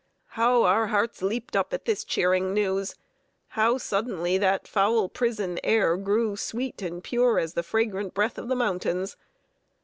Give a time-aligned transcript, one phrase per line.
[0.29, 2.95] How our hearts leaped up at this cheering news!
[3.49, 8.47] How suddenly that foul prison air grew sweet and pure as the fragrant breath of
[8.47, 9.15] the mountains!